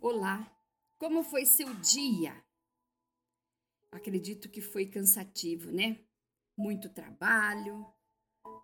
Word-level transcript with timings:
Olá, 0.00 0.50
como 0.98 1.22
foi 1.24 1.44
seu 1.46 1.74
dia? 1.74 2.44
Acredito 3.90 4.48
que 4.48 4.60
foi 4.60 4.86
cansativo, 4.86 5.70
né? 5.70 6.04
Muito 6.56 6.88
trabalho, 6.88 7.86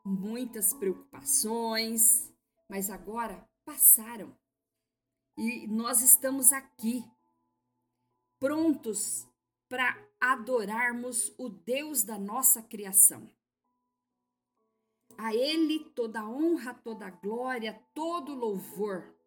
muitas 0.05 0.73
preocupações, 0.75 2.33
mas 2.69 2.91
agora 2.91 3.49
passaram. 3.65 4.37
E 5.37 5.67
nós 5.67 6.03
estamos 6.03 6.53
aqui, 6.53 7.05
prontos 8.39 9.27
para 9.69 9.97
adorarmos 10.21 11.35
o 11.39 11.49
Deus 11.49 12.03
da 12.03 12.19
nossa 12.19 12.63
criação. 12.63 13.29
A 15.19 15.35
Ele 15.35 15.81
toda 15.95 16.27
honra, 16.27 16.73
toda 16.73 17.11
glória, 17.11 17.79
todo 17.93 18.35
louvor 18.35 19.19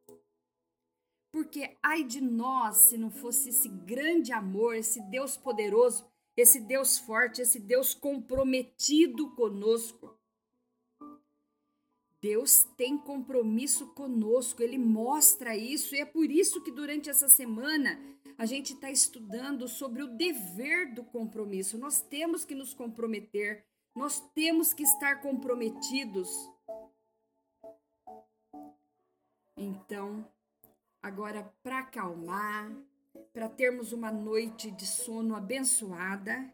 porque 1.32 1.78
ai 1.82 2.04
de 2.04 2.20
nós 2.20 2.78
se 2.78 2.98
não 2.98 3.10
fosse 3.10 3.50
esse 3.50 3.70
grande 3.70 4.34
amor, 4.34 4.76
esse 4.76 5.02
Deus 5.10 5.38
poderoso, 5.38 6.06
esse 6.36 6.60
Deus 6.60 7.00
forte, 7.00 7.42
esse 7.42 7.60
Deus 7.60 7.94
comprometido 7.94 9.32
conosco. 9.32 10.18
Deus 12.22 12.64
tem 12.78 12.98
compromisso 12.98 13.88
conosco, 13.94 14.62
Ele 14.62 14.78
mostra 14.78 15.56
isso, 15.56 15.96
e 15.96 16.00
é 16.00 16.06
por 16.06 16.30
isso 16.30 16.62
que 16.62 16.72
durante 16.72 17.10
essa 17.10 17.28
semana 17.28 18.00
a 18.38 18.46
gente 18.46 18.74
está 18.74 18.92
estudando 18.92 19.68
sobre 19.68 20.04
o 20.04 20.08
dever 20.08 20.94
do 20.94 21.04
compromisso. 21.04 21.80
Nós 21.80 22.02
temos 22.02 22.46
que 22.46 22.54
nos 22.54 22.76
comprometer, 22.76 23.66
nós 23.96 24.20
temos 24.34 24.74
que 24.74 24.84
estar 24.84 25.22
comprometidos. 25.22 26.30
Então, 29.58 30.26
Agora, 31.02 31.52
para 31.64 31.80
acalmar, 31.80 32.72
para 33.34 33.50
termos 33.50 33.92
uma 33.92 34.12
noite 34.12 34.70
de 34.70 34.86
sono 34.86 35.36
abençoada, 35.36 36.54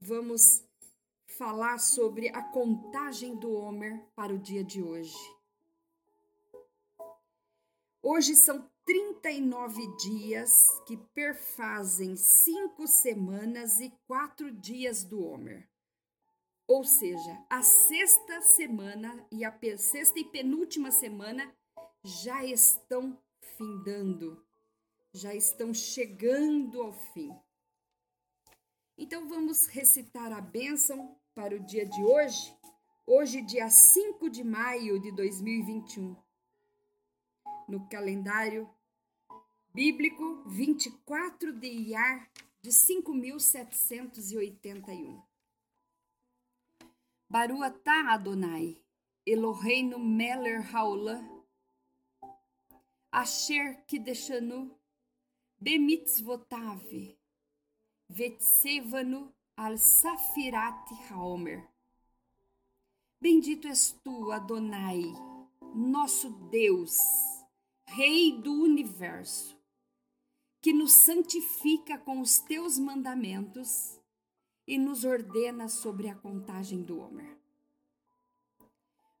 vamos 0.00 0.64
falar 1.38 1.78
sobre 1.78 2.28
a 2.30 2.42
contagem 2.42 3.36
do 3.36 3.52
Homer 3.52 4.04
para 4.16 4.34
o 4.34 4.38
dia 4.38 4.64
de 4.64 4.82
hoje. 4.82 5.16
Hoje 8.02 8.34
são 8.34 8.68
39 8.84 9.86
dias 9.98 10.52
que 10.84 10.96
perfazem 11.14 12.16
cinco 12.16 12.88
semanas 12.88 13.78
e 13.78 13.92
quatro 14.08 14.50
dias 14.50 15.04
do 15.04 15.24
Homer. 15.24 15.68
Ou 16.68 16.84
seja, 16.84 17.44
a 17.48 17.62
sexta 17.62 18.42
semana 18.42 19.26
e 19.32 19.42
a 19.42 19.58
sexta 19.78 20.18
e 20.18 20.24
penúltima 20.24 20.90
semana 20.90 21.50
já 22.04 22.44
estão 22.44 23.18
findando, 23.56 24.44
já 25.10 25.34
estão 25.34 25.72
chegando 25.72 26.82
ao 26.82 26.92
fim. 26.92 27.34
Então 28.98 29.26
vamos 29.26 29.64
recitar 29.64 30.30
a 30.30 30.42
bênção 30.42 31.18
para 31.34 31.56
o 31.56 31.60
dia 31.60 31.86
de 31.86 32.04
hoje, 32.04 32.54
hoje, 33.06 33.40
dia 33.40 33.70
5 33.70 34.28
de 34.28 34.44
maio 34.44 35.00
de 35.00 35.10
2021. 35.12 36.14
No 37.66 37.88
calendário 37.88 38.68
bíblico, 39.72 40.42
24 40.46 41.50
de 41.50 41.66
Iar 41.66 42.30
de 42.60 42.72
5781. 42.72 45.27
Baruatá 47.30 48.14
Adonai, 48.14 48.82
Eloheinu 49.26 49.98
Meller 49.98 50.62
Haolam, 50.72 51.42
Asher 53.12 53.84
Kideshanu, 53.86 54.70
Bemitzvotav, 55.60 56.80
Vetsevanu 58.08 59.30
al 59.58 59.76
Safirat 59.76 60.88
Haomer. 61.10 61.68
Bendito 63.20 63.68
és 63.68 63.92
tu, 64.02 64.32
Adonai, 64.32 65.02
nosso 65.74 66.30
Deus, 66.50 66.96
Rei 67.88 68.40
do 68.40 68.54
universo, 68.62 69.54
que 70.62 70.72
nos 70.72 70.92
santifica 70.92 71.98
com 71.98 72.20
os 72.20 72.38
teus 72.38 72.78
mandamentos 72.78 73.97
e 74.68 74.76
nos 74.76 75.02
ordena 75.02 75.66
sobre 75.66 76.10
a 76.10 76.14
contagem 76.14 76.82
do 76.82 77.00
Homer. 77.00 77.38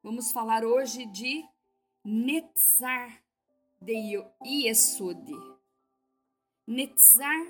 Vamos 0.02 0.30
falar 0.30 0.62
hoje 0.62 1.06
de 1.06 1.42
Netzar 2.04 3.24
de 3.80 4.22
Yesod. 4.44 5.32
Netzar 6.66 7.46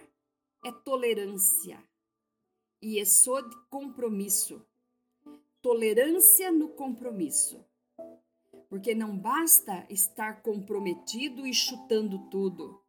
é 0.65 0.71
tolerância. 0.71 1.83
Yesod, 2.81 3.53
compromisso. 3.69 4.65
Tolerância 5.61 6.53
no 6.53 6.69
compromisso. 6.69 7.67
Porque 8.69 8.95
não 8.95 9.19
basta 9.19 9.85
estar 9.91 10.41
comprometido 10.43 11.45
e 11.45 11.53
chutando 11.53 12.31
tudo. 12.31 12.81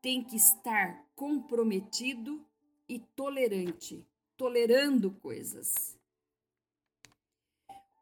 Tem 0.00 0.22
que 0.22 0.36
estar 0.36 1.04
comprometido 1.16 2.46
e 2.88 3.00
tolerante, 3.00 4.09
tolerando 4.40 5.10
coisas. 5.10 5.98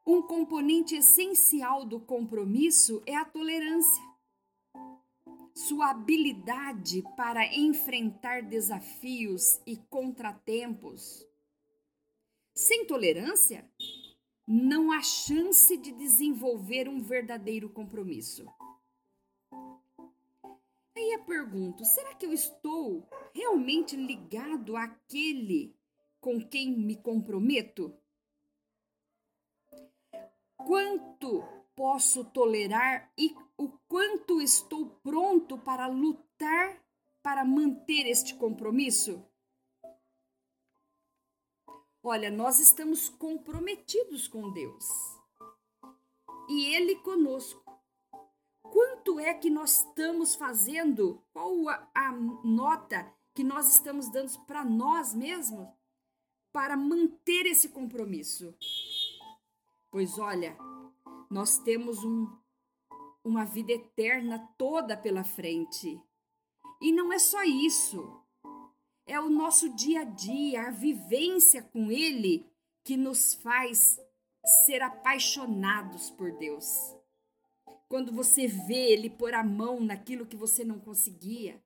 Um 0.07 0.23
componente 0.23 0.95
essencial 0.95 1.85
do 1.85 1.99
compromisso 1.99 3.03
é 3.05 3.17
a 3.17 3.25
tolerância 3.25 4.09
sua 5.53 5.91
habilidade 5.91 7.03
para 7.17 7.45
enfrentar 7.53 8.43
desafios 8.43 9.61
e 9.67 9.77
contratempos. 9.91 11.27
Sem 12.55 12.87
tolerância, 12.87 13.69
não 14.47 14.93
há 14.93 15.03
chance 15.03 15.77
de 15.77 15.91
desenvolver 15.91 16.89
um 16.89 17.01
verdadeiro 17.01 17.69
compromisso. 17.69 18.47
Aí 20.97 21.15
eu 21.15 21.25
pergunto: 21.25 21.85
será 21.85 22.15
que 22.15 22.27
eu 22.27 22.33
estou 22.33 23.05
realmente 23.35 23.97
ligado 23.97 24.77
àquele 24.77 25.77
com 26.21 26.41
quem 26.49 26.77
me 26.77 26.97
comprometo? 26.97 27.97
Quanto 30.57 31.43
posso 31.75 32.25
tolerar 32.25 33.13
e 33.17 33.35
o 33.57 33.69
quanto 33.89 34.41
estou 34.41 34.91
pronto 35.03 35.57
para 35.59 35.87
lutar 35.87 36.83
para 37.23 37.45
manter 37.45 38.07
este 38.07 38.35
compromisso? 38.35 39.25
Olha, 42.03 42.31
nós 42.31 42.59
estamos 42.59 43.09
comprometidos 43.09 44.27
com 44.29 44.53
Deus 44.53 44.87
e 46.49 46.75
Ele 46.75 46.97
conosco. 46.97 47.63
Quanto 48.63 49.19
é 49.19 49.35
que 49.35 49.51
nós 49.51 49.79
estamos 49.85 50.35
fazendo? 50.35 51.23
Qual 51.33 51.69
a, 51.69 51.91
a 51.95 52.13
nota 52.13 53.15
que 53.35 53.45
nós 53.45 53.69
estamos 53.69 54.11
dando 54.11 54.39
para 54.47 54.65
nós 54.65 55.15
mesmos 55.15 55.78
para 56.59 56.77
manter 56.77 57.47
esse 57.47 57.69
compromisso? 57.69 58.53
Pois 59.93 60.19
olha, 60.19 60.59
nós 61.31 61.57
temos 61.59 62.03
um, 62.03 62.29
uma 63.23 63.45
vida 63.45 63.71
eterna 63.71 64.41
toda 64.59 64.97
pela 64.97 65.23
frente. 65.23 66.03
E 66.81 66.91
não 66.91 67.13
é 67.13 67.19
só 67.21 67.45
isso. 67.45 68.21
É 69.07 69.21
o 69.21 69.31
nosso 69.31 69.69
dia 69.69 70.01
a 70.01 70.05
dia, 70.05 70.67
a 70.67 70.71
vivência 70.73 71.63
com 71.63 71.93
Ele 71.93 72.45
que 72.83 72.97
nos 72.97 73.35
faz 73.35 73.97
ser 74.65 74.83
apaixonados 74.83 76.11
por 76.11 76.33
Deus. 76.39 76.67
Quando 77.89 78.11
você 78.11 78.49
vê 78.49 78.95
Ele 78.95 79.09
pôr 79.09 79.33
a 79.33 79.45
mão 79.45 79.79
naquilo 79.79 80.27
que 80.27 80.37
você 80.37 80.65
não 80.65 80.81
conseguia, 80.81 81.63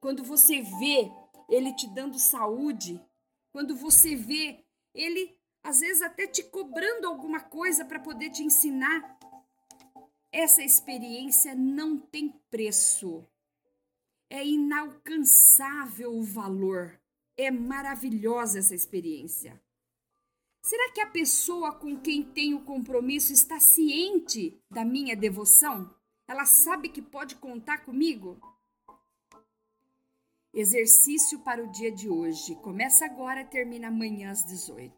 quando 0.00 0.24
você 0.24 0.60
vê 0.60 1.08
Ele 1.48 1.72
te 1.74 1.86
dando 1.86 2.18
saúde, 2.18 3.00
quando 3.52 3.76
você 3.76 4.14
vê 4.14 4.64
Ele 4.94 5.38
às 5.62 5.80
vezes 5.80 6.02
até 6.02 6.26
te 6.26 6.42
cobrando 6.42 7.06
alguma 7.06 7.40
coisa 7.40 7.84
para 7.84 8.00
poder 8.00 8.30
te 8.30 8.42
ensinar. 8.42 9.18
Essa 10.32 10.62
experiência 10.62 11.54
não 11.54 11.98
tem 11.98 12.30
preço. 12.50 13.26
É 14.28 14.46
inalcançável 14.46 16.14
o 16.14 16.22
valor. 16.22 16.98
É 17.36 17.50
maravilhosa 17.50 18.58
essa 18.58 18.74
experiência. 18.74 19.60
Será 20.62 20.92
que 20.92 21.00
a 21.00 21.06
pessoa 21.06 21.72
com 21.72 21.98
quem 21.98 22.22
tenho 22.22 22.60
compromisso 22.60 23.32
está 23.32 23.58
ciente 23.58 24.62
da 24.70 24.84
minha 24.84 25.16
devoção? 25.16 25.94
Ela 26.28 26.44
sabe 26.44 26.90
que 26.90 27.02
pode 27.02 27.34
contar 27.36 27.78
comigo? 27.78 28.40
Exercício 30.52 31.38
para 31.40 31.62
o 31.62 31.70
dia 31.70 31.92
de 31.92 32.08
hoje. 32.08 32.56
Começa 32.56 33.04
agora 33.04 33.44
termina 33.44 33.86
amanhã 33.86 34.30
às 34.30 34.44
18. 34.44 34.92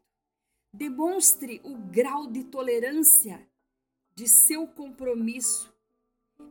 Demonstre 0.75 1.61
o 1.63 1.77
grau 1.77 2.27
de 2.27 2.45
tolerância 2.45 3.47
de 4.15 4.27
seu 4.27 4.67
compromisso, 4.67 5.71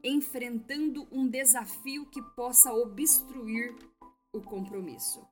enfrentando 0.04 1.08
um 1.12 1.28
desafio 1.28 2.06
que 2.12 2.22
possa 2.36 2.72
obstruir 2.72 3.76
o 4.32 4.40
compromisso. 4.42 5.28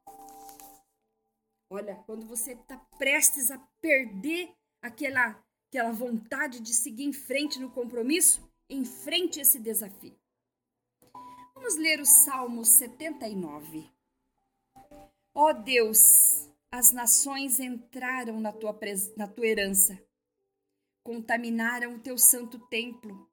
Olha, 1.69 1.95
quando 2.07 2.25
você 2.25 2.54
está 2.54 2.77
prestes 2.98 3.51
a 3.51 3.60
perder 3.80 4.51
aquela, 4.81 5.39
aquela 5.68 5.92
vontade 5.92 6.60
de 6.60 6.74
seguir 6.74 7.04
em 7.04 7.13
frente 7.13 7.60
no 7.60 7.69
compromisso, 7.69 8.42
enfrente 8.68 9.39
esse 9.39 9.60
desafio. 9.60 10.18
Vamos 11.69 11.83
ler 11.83 12.01
o 12.01 12.06
Salmo 12.06 12.66
79. 12.66 13.88
Ó 15.36 15.50
oh 15.50 15.54
Deus, 15.54 16.50
as 16.71 16.92
nações 16.92 17.60
entraram 17.60 18.39
na 18.39 18.51
tua, 18.51 18.75
na 19.16 19.27
tua 19.27 19.45
herança, 19.45 20.01
contaminaram 21.04 21.94
o 21.94 22.00
teu 22.00 22.18
santo 22.18 22.57
templo, 22.69 23.30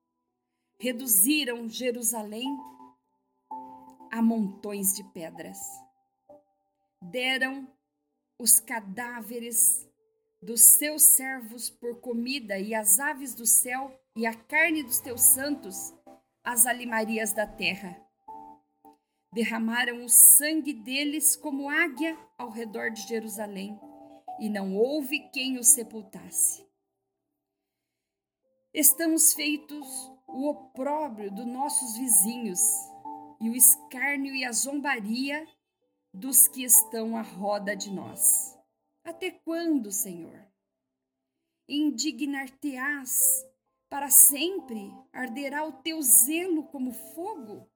reduziram 0.79 1.67
Jerusalém 1.67 2.47
a 4.13 4.21
montões 4.21 4.93
de 4.93 5.03
pedras. 5.15 5.59
Deram 7.01 7.67
os 8.39 8.61
cadáveres 8.61 9.89
dos 10.43 10.61
seus 10.61 11.05
servos 11.05 11.71
por 11.71 12.03
comida 12.03 12.59
e 12.59 12.75
as 12.75 13.01
aves 13.01 13.35
do 13.35 13.47
céu 13.47 13.99
e 14.15 14.27
a 14.27 14.35
carne 14.35 14.83
dos 14.83 15.01
teus 15.01 15.23
santos 15.23 15.95
as 16.45 16.67
alimarias 16.67 17.33
da 17.33 17.47
terra. 17.47 18.06
Derramaram 19.37 20.03
o 20.03 20.09
sangue 20.09 20.73
deles 20.73 21.37
como 21.37 21.69
águia 21.69 22.19
ao 22.39 22.49
redor 22.49 22.91
de 22.91 23.03
Jerusalém, 23.03 23.79
e 24.41 24.49
não 24.49 24.75
houve 24.75 25.29
quem 25.29 25.59
os 25.59 25.69
sepultasse. 25.69 26.67
Estamos 28.73 29.35
feitos 29.35 29.87
o 30.27 30.49
opróbrio 30.49 31.31
dos 31.31 31.45
nossos 31.45 31.99
vizinhos, 31.99 32.63
e 33.39 33.51
o 33.51 33.55
escárnio 33.55 34.35
e 34.35 34.43
a 34.43 34.53
zombaria 34.53 35.47
dos 36.15 36.49
que 36.49 36.65
estão 36.65 37.15
à 37.15 37.21
roda 37.21 37.77
de 37.77 37.93
nós. 37.93 38.59
Até 39.05 39.31
quando, 39.31 39.93
Senhor? 39.93 40.51
Indignar-te-ás 41.69 43.45
para 43.91 44.09
sempre? 44.09 44.91
Arderá 45.13 45.63
o 45.63 45.73
teu 45.83 46.01
zelo 46.01 46.65
como 46.69 46.91
fogo? 46.91 47.71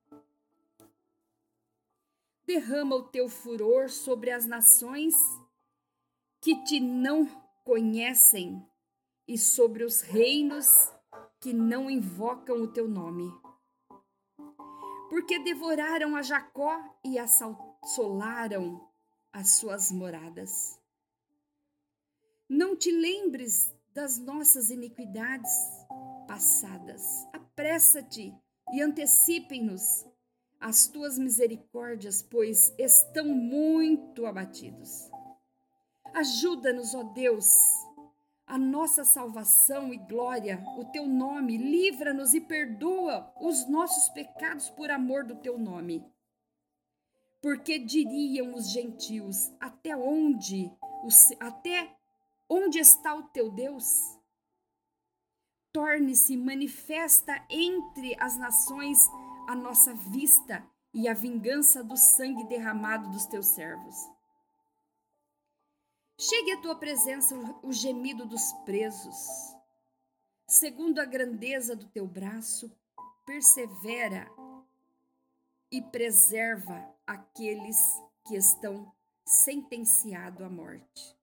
Derrama 2.52 2.96
o 2.96 3.04
teu 3.04 3.28
furor 3.28 3.88
sobre 3.88 4.32
as 4.32 4.44
nações 4.44 5.14
que 6.40 6.64
te 6.64 6.80
não 6.80 7.24
conhecem 7.64 8.60
e 9.28 9.38
sobre 9.38 9.84
os 9.84 10.00
reinos 10.00 10.66
que 11.38 11.52
não 11.52 11.88
invocam 11.88 12.60
o 12.60 12.66
teu 12.66 12.88
nome. 12.88 13.32
Porque 15.08 15.38
devoraram 15.44 16.16
a 16.16 16.22
Jacó 16.22 16.76
e 17.04 17.20
assolaram 17.20 18.84
as 19.32 19.50
suas 19.50 19.92
moradas. 19.92 20.76
Não 22.48 22.74
te 22.74 22.90
lembres 22.90 23.72
das 23.94 24.18
nossas 24.18 24.70
iniquidades 24.70 25.52
passadas. 26.26 27.00
Apressa-te 27.32 28.34
e 28.72 28.82
antecipem-nos 28.82 30.09
as 30.60 30.86
tuas 30.86 31.18
misericórdias, 31.18 32.20
pois 32.20 32.74
estão 32.78 33.24
muito 33.24 34.26
abatidos. 34.26 35.10
Ajuda-nos, 36.12 36.94
ó 36.94 37.02
Deus, 37.02 37.50
a 38.46 38.58
nossa 38.58 39.04
salvação 39.04 39.94
e 39.94 39.96
glória, 39.96 40.62
o 40.76 40.84
teu 40.84 41.06
nome, 41.06 41.56
livra-nos 41.56 42.34
e 42.34 42.40
perdoa 42.40 43.32
os 43.40 43.66
nossos 43.68 44.08
pecados 44.10 44.68
por 44.70 44.90
amor 44.90 45.24
do 45.24 45.36
teu 45.36 45.58
nome. 45.58 46.04
Porque 47.40 47.78
diriam 47.78 48.54
os 48.54 48.70
gentios: 48.70 49.50
até 49.58 49.96
onde, 49.96 50.70
até 51.38 51.96
onde 52.48 52.78
está 52.78 53.14
o 53.14 53.22
teu 53.28 53.50
Deus? 53.50 54.18
Torne-se 55.72 56.36
manifesta 56.36 57.46
entre 57.48 58.14
as 58.18 58.36
nações 58.36 58.98
a 59.50 59.54
nossa 59.56 59.92
vista 59.92 60.64
e 60.94 61.08
a 61.08 61.12
vingança 61.12 61.82
do 61.82 61.96
sangue 61.96 62.44
derramado 62.44 63.10
dos 63.10 63.26
teus 63.26 63.46
servos. 63.46 63.96
Chegue 66.16 66.52
à 66.52 66.60
tua 66.60 66.76
presença 66.76 67.34
o 67.60 67.72
gemido 67.72 68.24
dos 68.24 68.52
presos. 68.64 69.16
Segundo 70.46 71.00
a 71.00 71.04
grandeza 71.04 71.74
do 71.74 71.88
teu 71.88 72.06
braço, 72.06 72.70
persevera 73.26 74.30
e 75.68 75.82
preserva 75.82 76.88
aqueles 77.04 77.76
que 78.28 78.36
estão 78.36 78.94
sentenciados 79.26 80.42
à 80.42 80.48
morte. 80.48 81.18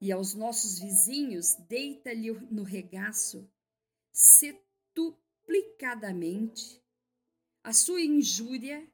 E 0.00 0.12
aos 0.12 0.34
nossos 0.34 0.78
vizinhos, 0.78 1.56
deita-lhe 1.68 2.30
no 2.48 2.62
regaço, 2.62 3.50
setuplicadamente, 4.12 6.80
a 7.62 7.72
sua 7.72 8.00
injúria 8.00 8.86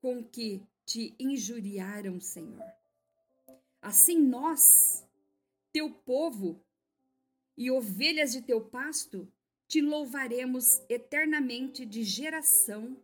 com 0.00 0.24
que 0.24 0.66
te 0.84 1.14
injuriaram, 1.18 2.20
Senhor. 2.20 2.64
Assim 3.82 4.18
nós, 4.20 5.04
teu 5.72 5.92
povo 5.92 6.64
e 7.56 7.70
ovelhas 7.70 8.32
de 8.32 8.42
teu 8.42 8.64
pasto, 8.64 9.30
te 9.68 9.80
louvaremos 9.80 10.80
eternamente 10.88 11.84
de 11.84 12.04
geração 12.04 12.96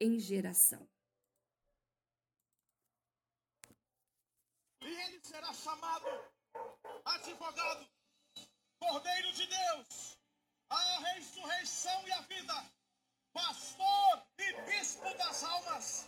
em 0.00 0.18
geração. 0.18 0.88
E 4.82 4.86
ele 4.86 5.20
será 5.22 5.52
chamado 5.52 6.06
advogado, 7.04 7.88
Cordeiro 8.78 9.32
de 9.32 9.46
Deus, 9.46 10.18
a 10.68 10.98
ressurreição 11.12 12.08
e 12.08 12.12
a 12.12 12.20
vida, 12.22 12.72
pastor 13.32 14.09
bispo 15.00 15.16
das 15.18 15.42
almas, 15.44 16.06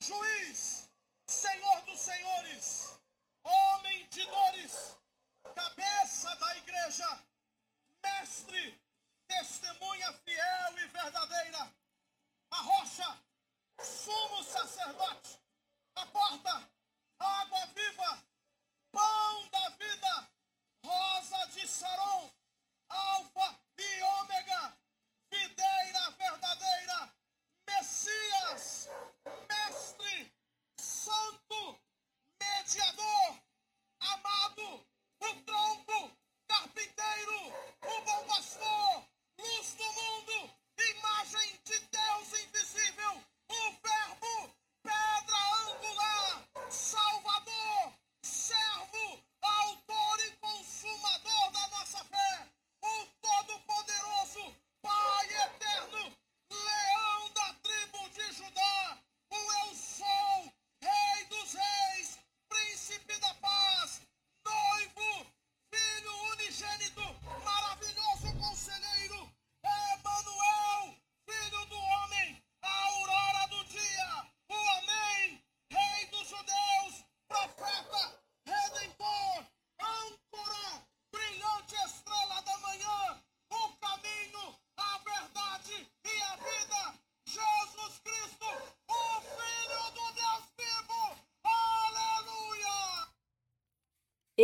juiz, 0.00 0.88
senhor 1.26 1.80
dos 1.86 2.00
senhores 2.00 2.94
homem 3.42 3.83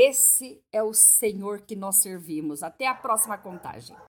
Esse 0.02 0.64
é 0.73 0.83
o 0.83 0.95
Senhor 0.95 1.61
que 1.61 1.76
nós 1.76 1.97
servimos. 1.97 2.62
Até 2.62 2.87
a 2.87 2.95
próxima 2.95 3.37
contagem. 3.37 3.95